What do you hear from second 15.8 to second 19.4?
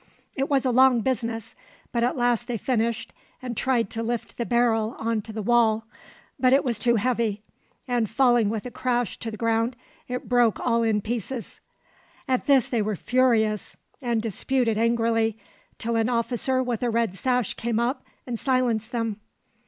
an officer with a red sash came up and silenced them.